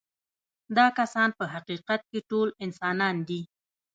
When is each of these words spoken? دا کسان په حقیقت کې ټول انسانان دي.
دا 0.77 0.85
کسان 0.99 1.29
په 1.37 1.45
حقیقت 1.53 2.01
کې 2.09 2.19
ټول 2.29 2.47
انسانان 2.65 3.15
دي. 3.27 3.41